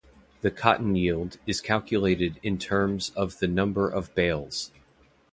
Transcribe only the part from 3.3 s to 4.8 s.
the number of bales.